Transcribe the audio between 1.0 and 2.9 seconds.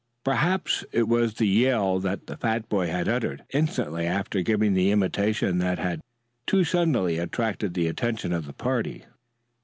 was the yell that the fat boy